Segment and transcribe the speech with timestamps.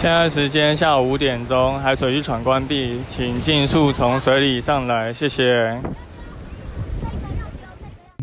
[0.00, 5.78] 现在时间下午五点钟，海水浴场关闭，请尽速从水里上来，谢谢。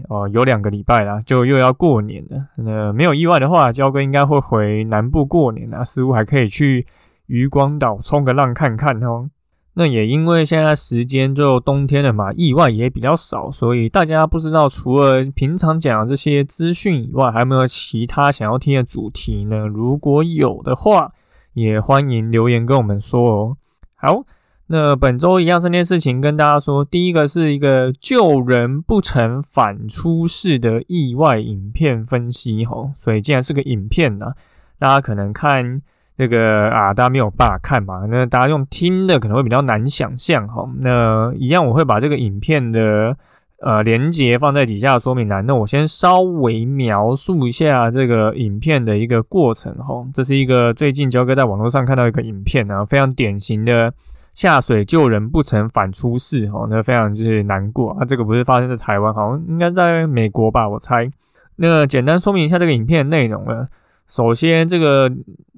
[0.10, 2.48] 哦，有两个礼拜啦，就又要过年了。
[2.56, 6.88] 那没有意外的话，焦哥应该会回南部过年啊，似乎还可以去
[7.28, 9.30] 渔光岛冲个浪看看哦。
[9.76, 19.68] 那也因为现在时间就冬天了嘛，意外也比较少，所以大家不知道除了平常讲这些资讯以外，还有没有其他想要听的主题呢？
[19.68, 21.14] 如果有的话，
[21.60, 23.58] 也欢迎留言跟我们说哦。
[23.96, 24.24] 好，
[24.68, 26.86] 那本周一样三件事情跟大家说。
[26.86, 34.34] 第一个是一个救人不成反出事的意外影片分析吼，所以既然是个影片呢，
[34.78, 35.82] 大家可能看
[36.16, 40.70] 这个啊，大家没有办法看嘛，那大家用听的可能会比较难想象哈。
[40.82, 43.18] 那一样我会把这个影片的。
[43.60, 45.44] 呃，连接放在底下说明栏。
[45.48, 50.06] 那我先稍微描述一下这个影片的一个过程哈。
[50.14, 53.92] 这是一个最近焦哥在网络上看到一个影片啊，非常典型的
[54.36, 58.06] 下水救人不成反出事哈，那非常就是难过啊。
[58.06, 61.10] 这个不是发生在台湾，好像应该在美国吧，我猜。
[61.56, 63.70] 那简单说明一下这个影片内容了。
[64.08, 65.12] 首先，这个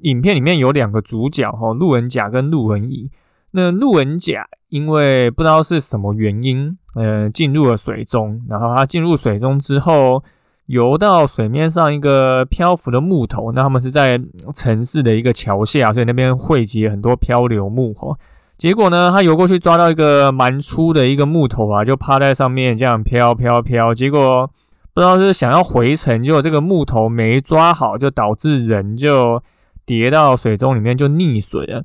[0.03, 3.11] 影片里面有两个主角哈，路人甲跟路人乙。
[3.52, 6.78] 那路人甲因为不知道是什么原因。
[6.95, 10.23] 呃，进入了水中，然后他进入水中之后，
[10.66, 13.52] 游到水面上一个漂浮的木头。
[13.52, 14.20] 那他们是在
[14.54, 17.94] 城市的一个桥下，所以那边汇集很多漂流木。
[17.94, 18.18] 哈，
[18.58, 23.94] 结果呢，他游过去抓到一个蛮粗的一个木头啊，就趴在上面这样飘飘飘。
[23.94, 24.50] 结果
[24.94, 29.42] 不知道是想要回程，结果这个木头没抓好，就导致人就
[29.86, 31.84] 跌到水中里面就溺水了。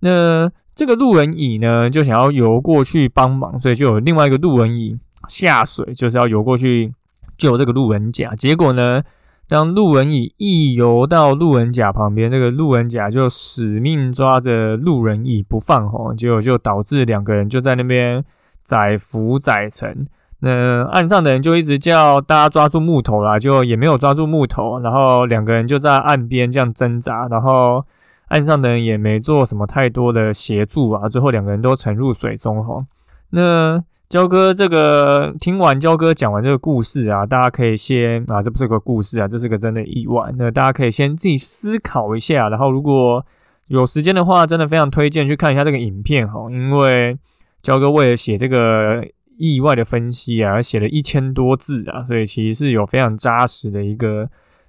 [0.00, 4.96] 那这个路人乙呢，就想要游过去帮忙，所以就有另外一个路人乙
[5.28, 6.94] 下水，就是要游过去
[7.36, 8.32] 救这个路人甲。
[8.36, 9.02] 结果呢，
[9.48, 18.24] 当路人乙一游到路人甲旁边，这个路人甲就死命抓着路人乙不放，吼，结果就导致两个人就在那边
[18.62, 20.06] 载浮载沉。
[20.42, 27.84] 那岸上的人就一直叫大家抓住木头啦，就也没有抓住木头，然后两个人就在岸边这样挣扎，然后。
[28.28, 32.84] 岸上的人也没做什么太多的协助啊，最后两个人都沉入水中哈。
[33.30, 40.32] 那焦哥这个听完焦哥讲完这个故事啊，大家可以先啊，这不是个故事啊，这是个真的意外。
[40.36, 43.24] 那大家可以先自己思考一下，然后如果
[43.66, 47.16] 有时间的话，真的非常推荐去看一下这个影片哈，因为
[47.62, 49.04] 焦哥为了写这个
[49.36, 54.28] 意外的分析啊，写了一千多字啊，所以其实是有非常扎实的一个。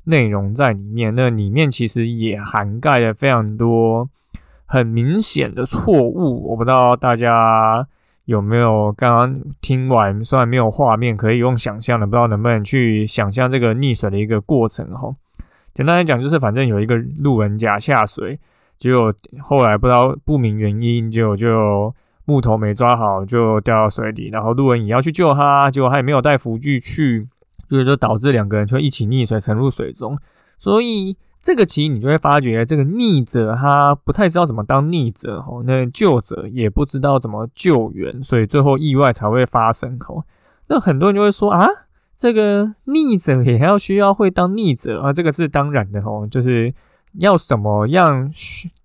[0.09, 4.09] 内容在里面，那里面其实也涵盖了非常多
[4.65, 6.49] 很明显的错误。
[6.49, 7.87] 我不知道大家
[8.25, 15.13] 有没有刚刚听完，虽然没有画面可以用想象的，不知道能不能去想象这个溺水的一个过程哈。
[15.73, 18.39] 简单来讲，就是反正有一个路人甲下水，
[18.77, 21.93] 结果后来不知道不明原因，就就
[22.25, 27.27] 木头没抓好就掉到水里，然后路人也要去救他，结果他也没有带浮具去。
[27.69, 30.17] 就是就导致两个人就一起溺水沉入水中，
[30.57, 40.23] 所以这个其实你就会发觉，这个溺者他不太知道怎么当溺者吼，那救者也不知道怎么救援，所以最后意外才会发生吼。
[40.67, 41.67] 那很多人就会说啊，
[42.17, 46.73] 这个溺者也要需要会当溺者啊，这个是当然的吼，就是
[47.19, 48.29] 要什么样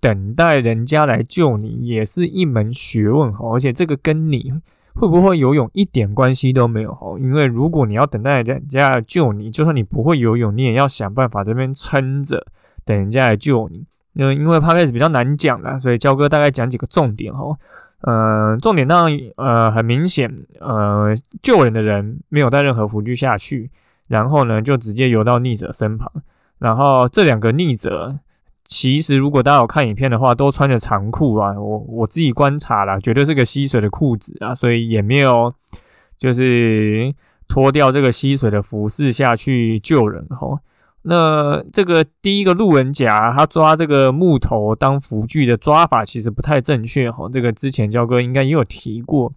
[0.01, 4.53] 等待人家来救你，也是一门学问吼，而且这个跟你。
[4.95, 7.19] 会不会游泳一点关系都没有哈？
[7.19, 12.47] 因为如果你要等待人家来救你，就算你不会游泳，你也要想办法这边撑着
[12.85, 13.85] 等人家来救你。
[14.13, 17.59] 那因为 p 开始比较难讲了，所以焦哥大概讲几个重点哦。
[18.03, 21.13] 呃，重点当然呃很明显，呃
[21.43, 23.71] 救人的人没有带任何浮具下去，
[24.07, 26.11] 然后呢就直接游到溺者身旁，
[26.59, 28.19] 然后这两个溺者。
[28.77, 31.53] 其实，如果大家有看影片的话，都穿着长裤啊。
[31.57, 35.55] 我我自己观察了，绝对是个吸水的裤子啊，所以也没有
[36.19, 37.15] 就是
[37.47, 40.59] 脱掉这个吸水的服饰下去救人吼。
[41.03, 47.29] 那这个第一个路人甲，他抓这个木头当浮具的抓法其实不太正确哈。
[47.33, 49.33] 这个之前焦哥应该也有提过，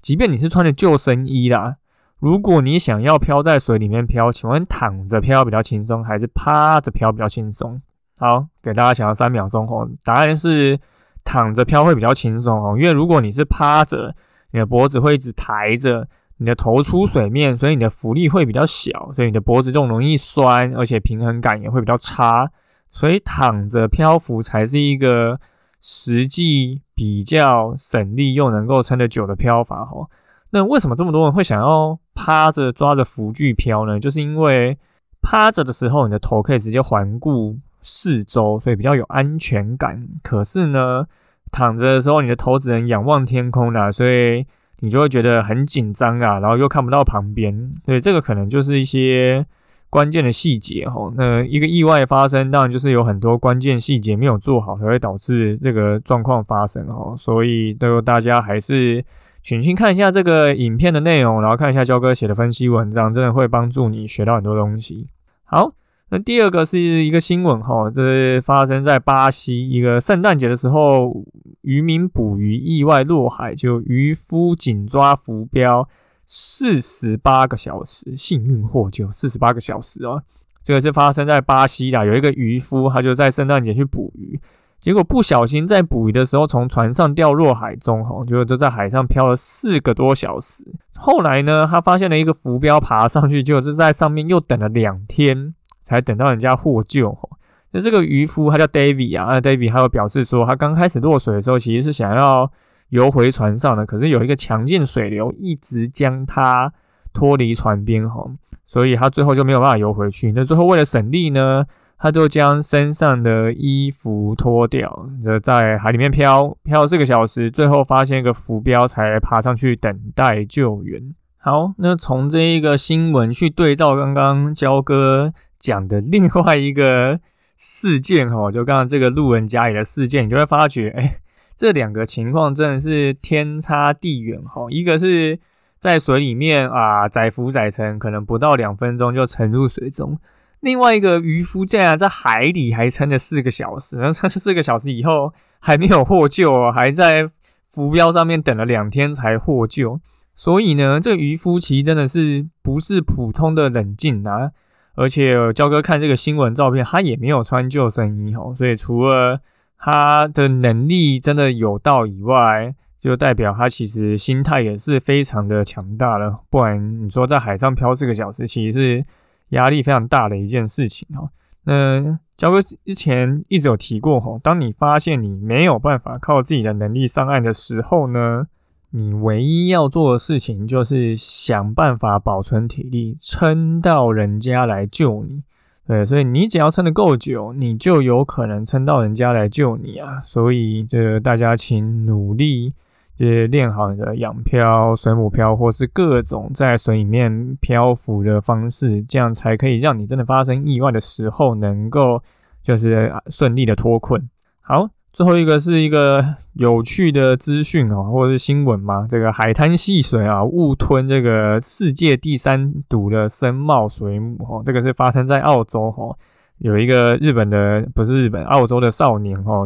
[0.00, 1.76] 即便你是穿着救生衣啦，
[2.18, 7.82] 如果你想要漂在水里面漂，请问躺着漂比较轻松，还是趴着漂比较轻松？
[8.18, 9.88] 好，给大家想要三秒钟哦。
[10.04, 10.78] 答案是
[11.24, 14.14] 躺着漂会比较轻松哦，因为如果你是趴着，
[14.52, 22.50] 你的脖子会一直抬着，你的头出水面，所以你的浮力会比较小，所以你的脖子就容易酸，而且平衡感也会比较差。
[22.90, 25.38] 所以躺着漂浮才是一个
[25.82, 30.08] 实际比较省力又能够撑得久的漂法哦。
[30.50, 34.00] 那为什么这么多人会想要趴着抓着浮具漂呢？
[34.00, 34.78] 就是因为
[35.20, 37.58] 趴着的时候，你的头可以直接环顾
[37.88, 40.06] 四周，所以比较有安全感。
[40.22, 41.06] 可是呢，
[41.50, 44.44] 躺着的时候，你的头只能仰望天空啦，所以
[44.80, 47.72] 你就会觉得很紧张啊，然后又看不到旁边。
[47.86, 49.46] 所以这个可能就是一些
[49.88, 51.10] 关键的细节哈。
[51.16, 57.16] 那一个意外发生，当然就是有很多关键细节没有做好，才会导致这个状况发生哈。
[57.16, 59.04] 所以都大家还是。
[59.40, 65.08] 请先看一下这个影片的内容，然后看一下焦哥写的分析文章，真的会帮助你学到很多东西。
[65.44, 65.72] 好，
[66.10, 71.24] 那第二个是一个新闻哈，这是发生在巴西一个圣诞节的时候，
[71.60, 75.86] 渔民捕鱼意外落海，就渔夫紧抓浮标
[76.24, 80.22] 四十八个小时，幸运获救四十八个小时哦。
[80.62, 84.40] 这个是发生在巴西的，有一个渔夫他就在圣诞节去捕鱼。
[84.80, 90.64] 结果不小心在捕鱼的时候从船上掉落海中，哈，就就在海上漂了四个多小时。
[90.94, 95.54] 后来呢，他发现了一个浮标，爬上去，就是在上面又等了两天，
[95.88, 97.10] 才等到人家获救。
[97.12, 97.28] 哈，
[97.72, 102.50] 那这个渔夫他叫 David 啊，那 David 他又表示说，他刚开始落水的时候其实是想要
[102.90, 106.72] 游回船上的，可是有一个强劲水流一直将他
[107.14, 108.30] 脱离船边，哈，
[108.66, 110.32] 所以他最后就没有办法游回去。
[110.32, 111.64] 那最后为了省力呢？
[112.00, 121.02] 他就将身上的衣服脱掉，就在海里面漂漂四个小时，最后发现一个浮标，才爬上去等待救援。
[121.38, 127.20] 好，那从这一个新闻去对照刚刚焦哥讲的另外一个
[127.56, 131.20] 事件，哈，就刚刚这个路人甲乙的事件，你就会发觉，哎，
[131.56, 134.66] 这两个情况真的是天差地远，哈。
[134.70, 135.38] 一个是
[135.78, 140.18] 在水里面啊，载浮载沉，可能不到两分钟就沉入水中。
[140.60, 147.28] 另外一个渔夫竟然在海里还撑了四个小时，然后撑了四个小时以后还没有获救，还在
[147.68, 150.00] 浮标上面等了两天才获救。
[150.34, 154.52] 所以呢，这个渔夫其实真的是不是普通的冷静啊！
[154.98, 159.40] 而且焦哥看这个新闻照片，他也没有穿救生衣哦，所以除了
[159.78, 166.40] 他的能力真的有道以外，就代表他其实心态也是非常的强大了。
[166.50, 169.04] 不然你说在海上漂四个小时，其实是。
[169.52, 171.30] 压力非常大的一件事情哈。
[171.64, 178.46] 那焦哥之前一直有提过哈，当你发现你没有办法靠自己的能力上岸的时候呢，
[178.90, 185.42] 你唯一要做的事情就是想办法保存体力，撑到人家来救你。
[185.86, 190.20] 对，所以你只要撑得够久，你就有可能撑到人家来救你啊。
[190.20, 192.74] 所以这大家请努力。
[193.18, 202.22] 就是练好你的仰漂、水母漂，或是各种在水里面漂浮的方式，这样才可以让你真的发生意外的时候，能够
[202.62, 204.30] 就是顺利的脱困。
[204.60, 209.06] 好，最后一个是一个有趣的资讯哦，或者是新闻嘛。
[209.08, 216.16] 这个海滩戏水啊，误吞这个世界第三毒的深茂水母哦，这个是发生在澳洲哈，
[216.58, 219.64] 有一个日本的不是日本，澳洲的少年哦。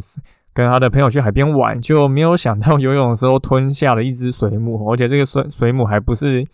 [0.54, 6.46] 跟他的朋友去海边玩，就没有想到游泳的时候吞下了一只水母，而且这个水水母还不是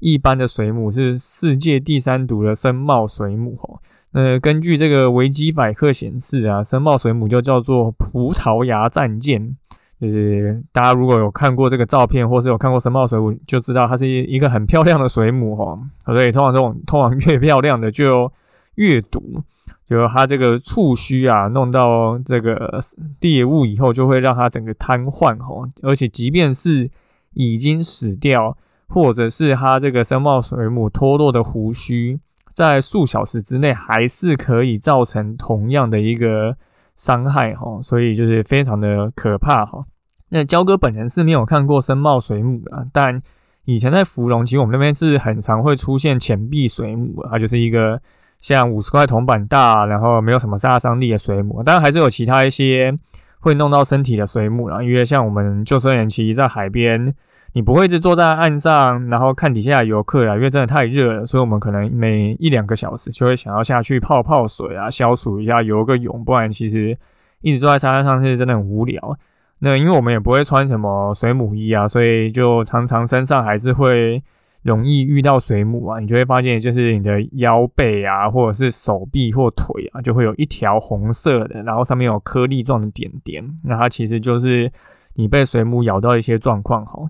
[0.00, 3.56] 一般的水母，是世界第三毒的深茂水母。
[3.62, 3.78] 哦，
[4.12, 9.56] 那根据这个维基百科显示啊，深茂水母就叫做葡萄牙战舰。
[10.00, 15.56] 就是大家如果有看过这个照片，或是有看过深茂水母，就知道它是一个很漂亮的水母。
[15.56, 18.32] 哈，所以通常这种通常越漂亮的就
[18.76, 19.42] 越毒。
[19.88, 22.78] 就它这个触须啊，弄到这个
[23.20, 26.90] 猎物以后，就会让它整个瘫痪吼，而且即便是
[27.32, 28.54] 已经死掉，
[28.86, 32.20] 或者是它这个深茂水母脱落的胡须，
[32.58, 36.56] 在数小时之内还是可以造成同样的一个
[36.96, 39.84] 伤害哈，所以就是非常的可怕哈。
[40.30, 43.22] 那焦哥本人是没有看过深茂水母的，但
[43.64, 48.00] 以前在芙蓉，其实我们那边是很常会出现钱币水母，它就是一个。
[48.40, 52.96] 像五十块铜板大，然后没有什么杀伤力的水母，当然还是有其他一些
[53.40, 54.80] 会弄到身体的水母啦。
[54.80, 57.12] 因为像我们救生员其实在海边，
[57.52, 66.96] 你不会一直坐在岸上，然后看底下游客啊，因为真的太热了，所以我们可能每一两个小时就会想要下去泡泡水啊，消暑一下，游个泳，不然其实
[67.40, 69.18] 一直坐在沙滩上是真的很无聊。
[69.60, 74.22] 那因为我们也不会穿什么水母衣啊，所以就常常身上还是会。
[74.62, 84.70] 容易遇到水母啊，你就会发现就是你的腰背啊，或者是手臂或腿啊，就会有一条红色的，然后上面有颗粒状的点点，那它其实就是
[85.14, 87.00] 你被水母咬到一些状况哈。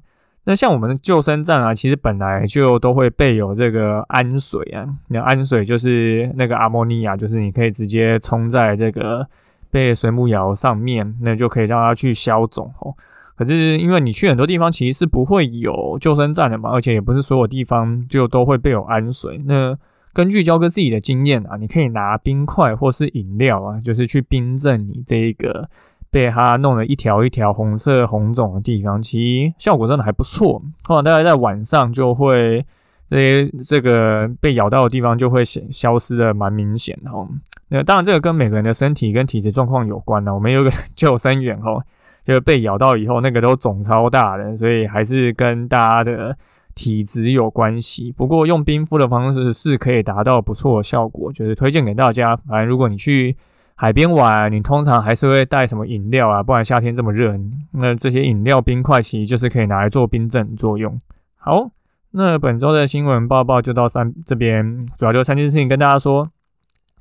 [0.49, 9.29] 那像我们的救生站啊，其实本来就都会备有这个氨水啊，那氨水就是那个阿莫尼亚，就是你可以直接冲在这个
[9.71, 12.95] 被水母咬上面，那就可以让它去消肿哦。
[13.37, 19.39] 可是因为你去很多地方其实是不会有救生站的嘛，而且也不是所有地方就都会备有氨水。
[19.45, 19.77] 那
[20.15, 25.69] 根据焦哥自己的经验啊，你可以拿冰块或是饮料啊，就是去冰镇你这一个
[26.11, 30.63] 被它弄了一条一条红色红肿的地方，其实效果真的还不错。
[30.85, 32.65] 后来大概在晚上就会
[33.11, 37.29] 这些这个被咬到的地方就会消消失的蛮明显的哦。
[37.69, 40.35] 那当然这个跟每个人的身体跟体质状况有关呢。
[40.35, 41.83] 我们有个救生员哦。
[42.29, 46.37] 就是被咬到以后，那个都肿超大的，所以还是跟大家的
[46.75, 48.13] 体质有关系。
[48.13, 52.37] 不过用冰敷的方式是可以达到不错的效果，就是推荐给大家。
[52.37, 53.35] 反正如果你去
[53.81, 57.39] 海边玩，你通常还是会带什么饮料啊，不然夏天这么热，
[57.75, 61.01] 那这些饮料冰块其实就是可以拿来做冰镇作用。
[61.37, 61.71] 好，
[62.11, 66.29] 那本周的新闻报报就到三这边，主要就三件事情跟大家说。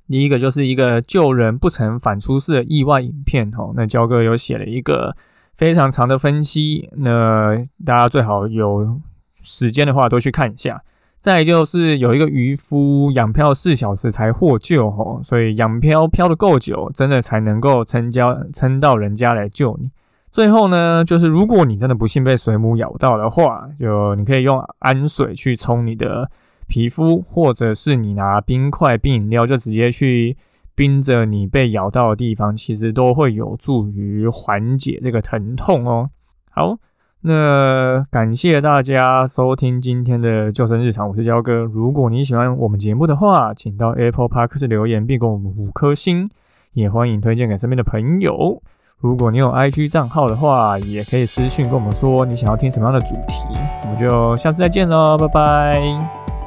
[0.08, 5.16] 第一个就是一个救人不成反出事的意外影片，吼，那焦哥有写了一个
[5.56, 9.02] 非常长的分析，那大家最好有
[9.42, 10.84] 时间的话都去看一下。
[11.28, 19.92] 再就是有一个渔夫养漂四小时才获救，吼，所以养漂漂的够久，真的才能够撑交撑到人家来救你。
[20.32, 26.32] 最后呢，就是如果你真的不幸被水母咬到的话，就你可以用氨水去冲你的。
[26.70, 30.38] 皮肤，或者是你拿冰块、冰饮料，就直接去
[30.76, 36.10] 冰着你被咬到的地方，其实都会有助于缓解这个疼痛哦。
[36.50, 36.78] 好，
[37.22, 41.64] 那感谢大家收听今天的救生日常，我是焦哥。
[41.64, 46.30] 如果你喜欢我们节目的话，请到 Apple Park 留言并给我们五颗星，
[46.74, 48.62] 也欢迎推荐给身边的朋友。
[49.00, 53.48] 如果你有 IG 账号的话，也可以私信跟我们说你想要听什么样的主题，
[53.84, 55.82] 我们就下次再见喽，拜拜。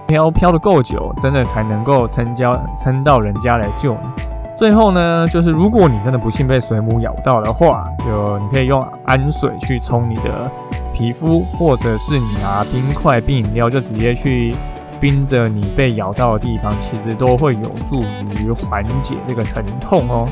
[0.06, 4.39] 漂漂的够久，真的才能够撑交撑到人家来救你。
[4.60, 10.50] 最后呢，就是如果你真的不幸被水母咬到的话，就你可以用氨水去冲你的
[10.92, 14.54] 皮肤，或者是你拿冰块、冰饮料就直接去
[15.00, 20.28] 冰着你被咬到的地方，其实都会有助于缓解这个疼痛哦。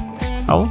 [0.47, 0.69] 好。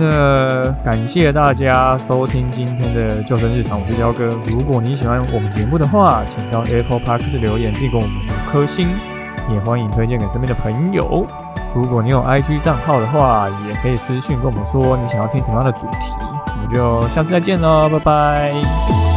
[0.00, 4.38] 那感谢大家收听今天的救生日常，我是焦哥。
[4.46, 8.86] 如果你喜欢我们节目的话，请到 Apple Park 留言并给我们五颗星，
[9.50, 11.26] 也欢迎推荐给身边的朋友。
[11.78, 19.07] 如果你有 IG 账号的话，也可以私信跟我们说你想要听什么样的主题，我们就下次再见喽，拜拜。